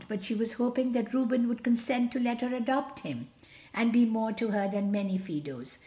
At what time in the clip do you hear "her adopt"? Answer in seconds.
2.41-3.01